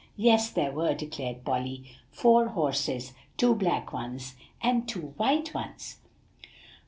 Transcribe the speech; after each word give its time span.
"Yes, 0.17 0.49
there 0.49 0.71
were," 0.71 0.95
declared 0.95 1.45
Polly, 1.45 1.83
"four 2.09 2.47
horses, 2.47 3.13
two 3.37 3.53
black 3.53 3.93
ones 3.93 4.33
and 4.59 4.87
two 4.87 5.13
white 5.15 5.53
ones." 5.53 5.97